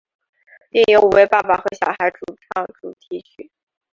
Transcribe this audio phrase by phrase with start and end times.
[0.71, 3.51] 并由五位爸爸和小孩主唱主题曲。